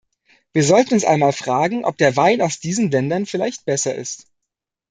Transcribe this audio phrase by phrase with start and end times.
[0.51, 4.25] Wir sollten uns einmal fragen, ob der Wein aus diesen Ländern vielleicht besser ist.